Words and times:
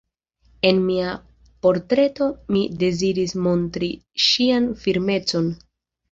En 0.67 0.77
mia 0.85 1.09
portreto 1.65 2.29
mi 2.55 2.63
deziris 2.83 3.35
montri 3.47 3.89
ŝian 4.29 4.71
firmecon. 4.85 5.53